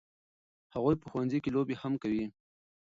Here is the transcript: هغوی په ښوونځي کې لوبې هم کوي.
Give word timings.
هغوی 0.73 0.95
په 1.01 1.05
ښوونځي 1.11 1.39
کې 1.43 1.53
لوبې 1.55 1.75
هم 1.81 1.93
کوي. 2.01 2.25